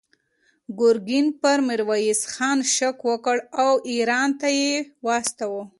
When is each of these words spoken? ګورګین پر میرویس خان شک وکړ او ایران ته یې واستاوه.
ګورګین 0.79 1.25
پر 1.41 1.57
میرویس 1.67 2.21
خان 2.33 2.59
شک 2.75 2.97
وکړ 3.09 3.37
او 3.63 3.71
ایران 3.91 4.29
ته 4.39 4.47
یې 4.59 4.71
واستاوه. 5.05 5.63